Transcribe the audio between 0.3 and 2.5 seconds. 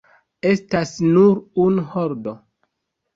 Estas nur unu holdo.